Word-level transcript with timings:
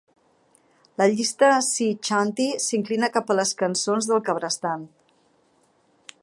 La 1.01 1.05
llista 1.11 1.49
Sea 1.67 1.99
Chanty 2.09 2.47
s'inclina 2.69 3.11
cap 3.19 3.29
a 3.29 3.37
les 3.41 3.53
cançons 3.63 4.09
del 4.13 4.25
cabrestant. 4.31 4.89